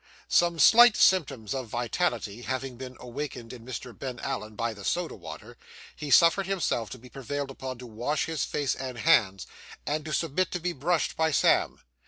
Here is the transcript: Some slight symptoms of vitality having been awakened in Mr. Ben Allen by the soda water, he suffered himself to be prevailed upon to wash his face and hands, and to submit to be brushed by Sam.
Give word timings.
Some 0.29 0.57
slight 0.57 0.97
symptoms 0.97 1.53
of 1.53 1.67
vitality 1.67 2.41
having 2.41 2.75
been 2.75 2.97
awakened 2.99 3.53
in 3.53 3.63
Mr. 3.63 3.95
Ben 3.95 4.19
Allen 4.21 4.55
by 4.55 4.73
the 4.73 4.83
soda 4.83 5.13
water, 5.13 5.57
he 5.95 6.09
suffered 6.09 6.47
himself 6.47 6.89
to 6.89 6.97
be 6.97 7.07
prevailed 7.07 7.51
upon 7.51 7.77
to 7.77 7.85
wash 7.85 8.25
his 8.25 8.43
face 8.43 8.73
and 8.73 8.97
hands, 8.97 9.45
and 9.85 10.03
to 10.05 10.11
submit 10.11 10.49
to 10.53 10.59
be 10.59 10.73
brushed 10.73 11.15
by 11.15 11.29
Sam. 11.29 11.81